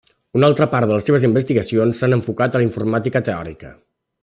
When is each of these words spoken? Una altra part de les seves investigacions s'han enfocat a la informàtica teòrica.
Una 0.37 0.47
altra 0.51 0.67
part 0.71 0.89
de 0.91 0.95
les 0.99 1.05
seves 1.09 1.27
investigacions 1.29 2.01
s'han 2.01 2.17
enfocat 2.19 2.57
a 2.59 2.63
la 2.63 2.67
informàtica 2.71 3.23
teòrica. 3.31 3.75